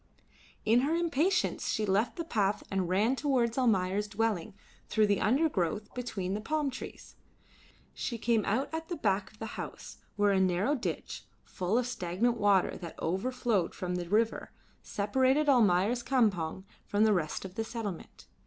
In 0.65 0.79
her 0.79 0.95
impatience 0.95 1.69
she 1.69 1.85
left 1.85 2.15
the 2.15 2.23
path 2.23 2.63
and 2.71 2.89
ran 2.89 3.15
towards 3.15 3.55
Almayer's 3.55 4.07
dwelling 4.07 4.55
through 4.89 5.05
the 5.05 5.21
undergrowth 5.21 5.93
between 5.93 6.33
the 6.33 6.41
palm 6.41 6.71
trees. 6.71 7.13
She 7.93 8.17
came 8.17 8.43
out 8.45 8.67
at 8.73 8.87
the 8.89 8.95
back 8.95 9.29
of 9.31 9.37
the 9.37 9.45
house, 9.61 9.97
where 10.15 10.31
a 10.31 10.39
narrow 10.39 10.73
ditch, 10.73 11.25
full 11.43 11.77
of 11.77 11.85
stagnant 11.85 12.37
water 12.39 12.75
that 12.77 12.99
overflowed 12.99 13.75
from 13.75 13.93
the 13.93 14.09
river, 14.09 14.49
separated 14.81 15.47
Almayer's 15.47 16.01
campong 16.01 16.63
from 16.87 17.03
the 17.03 17.13
rest 17.13 17.45
of 17.45 17.53
the 17.53 17.63
settlement. 17.63 18.25